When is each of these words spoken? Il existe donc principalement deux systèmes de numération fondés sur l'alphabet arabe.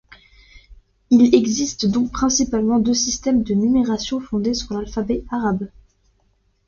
Il 1.11 1.35
existe 1.35 1.85
donc 1.85 2.11
principalement 2.11 2.79
deux 2.79 2.95
systèmes 2.95 3.43
de 3.43 3.53
numération 3.53 4.19
fondés 4.19 4.55
sur 4.55 4.73
l'alphabet 4.73 5.23
arabe. 5.29 5.67